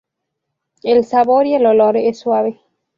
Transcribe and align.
El 0.81 1.05
sabor 1.05 1.45
y 1.45 1.53
el 1.53 1.67
olor 1.67 1.95
es 1.95 2.21
suave. 2.21 2.59